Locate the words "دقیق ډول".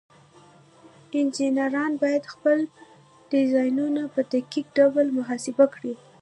4.33-5.07